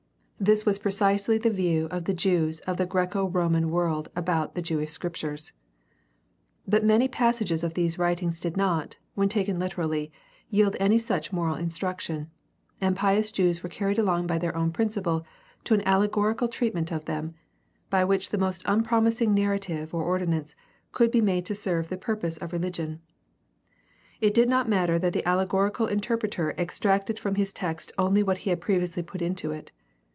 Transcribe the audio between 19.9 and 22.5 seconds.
or ordinance could be made to serve the purposes